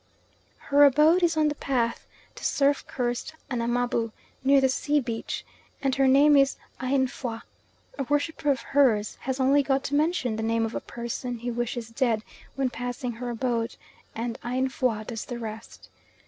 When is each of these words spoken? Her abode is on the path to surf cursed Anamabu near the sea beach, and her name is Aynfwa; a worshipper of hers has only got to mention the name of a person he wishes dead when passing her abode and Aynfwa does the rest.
Her 0.57 0.83
abode 0.83 1.21
is 1.21 1.37
on 1.37 1.49
the 1.49 1.53
path 1.53 2.07
to 2.33 2.43
surf 2.43 2.87
cursed 2.87 3.35
Anamabu 3.51 4.11
near 4.43 4.59
the 4.59 4.67
sea 4.67 4.99
beach, 4.99 5.45
and 5.79 5.93
her 5.93 6.07
name 6.07 6.35
is 6.35 6.57
Aynfwa; 6.79 7.43
a 7.99 8.03
worshipper 8.05 8.49
of 8.49 8.61
hers 8.61 9.19
has 9.21 9.39
only 9.39 9.61
got 9.61 9.83
to 9.83 9.93
mention 9.93 10.37
the 10.37 10.41
name 10.41 10.65
of 10.65 10.73
a 10.73 10.81
person 10.81 11.37
he 11.37 11.51
wishes 11.51 11.89
dead 11.89 12.23
when 12.55 12.71
passing 12.71 13.11
her 13.11 13.29
abode 13.29 13.75
and 14.15 14.39
Aynfwa 14.43 15.05
does 15.05 15.25
the 15.25 15.37
rest. 15.37 15.87